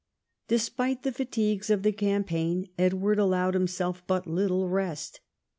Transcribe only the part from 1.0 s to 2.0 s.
the fatigues of the